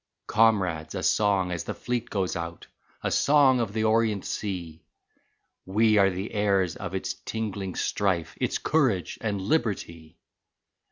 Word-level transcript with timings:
Comrades, 0.25 0.95
a 0.95 1.03
song 1.03 1.51
as 1.51 1.65
the 1.65 1.75
fleet 1.75 2.09
goes 2.09 2.35
out, 2.35 2.65
A 3.03 3.11
song 3.11 3.59
of 3.59 3.71
the 3.73 3.83
orient 3.83 4.25
sea! 4.25 4.81
We 5.67 5.99
are 5.99 6.09
the 6.09 6.33
heirs 6.33 6.75
of 6.75 6.95
its 6.95 7.13
tingling 7.13 7.75
strife, 7.75 8.35
Its 8.39 8.57
courage 8.57 9.19
and 9.21 9.39
liberty. 9.39 10.17